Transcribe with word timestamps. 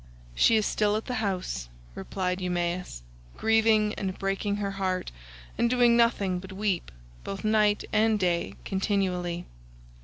"She 0.33 0.55
is 0.55 0.65
still 0.65 0.95
at 0.95 1.05
the 1.05 1.13
house," 1.21 1.69
replied 1.93 2.41
Eumaeus, 2.41 3.03
"grieving 3.37 3.93
and 3.99 4.17
breaking 4.17 4.55
her 4.55 4.71
heart, 4.71 5.11
and 5.59 5.69
doing 5.69 5.95
nothing 5.95 6.39
but 6.39 6.51
weep, 6.53 6.91
both 7.23 7.43
night 7.43 7.83
and 7.93 8.17
day 8.19 8.55
continually." 8.65 9.45